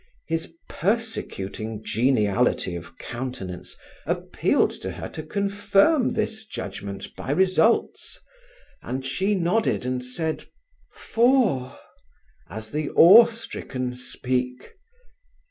His 0.25 0.51
persecuting 0.67 1.83
geniality 1.83 2.75
of 2.75 2.97
countenance 2.97 3.77
appealed 4.07 4.71
to 4.81 4.93
her 4.93 5.07
to 5.09 5.21
confirm 5.21 6.13
this 6.13 6.43
judgement 6.47 7.15
by 7.15 7.29
results, 7.29 8.19
and 8.81 9.05
she 9.05 9.35
nodded 9.35 9.85
and 9.85 10.03
said: 10.03 10.45
"Four," 10.91 11.77
as 12.49 12.71
the 12.71 12.89
awe 12.89 13.25
stricken 13.25 13.95
speak. 13.95 14.73